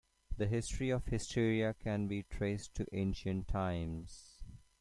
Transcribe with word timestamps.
The 0.35 0.47
history 0.47 0.89
of 0.89 1.05
hysteria 1.05 1.75
can 1.75 2.07
be 2.07 2.23
traced 2.23 2.73
to 2.77 2.87
ancient 2.91 3.47
times. 3.47 4.41